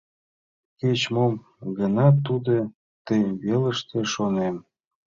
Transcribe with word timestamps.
—Кеч-мо 0.79 1.25
гынат, 1.77 2.15
тудо 2.27 2.53
ты 3.05 3.17
велыште, 3.43 3.99
шонем. 4.13 4.55